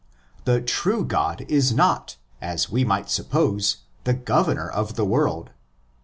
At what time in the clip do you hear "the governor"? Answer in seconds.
4.03-4.67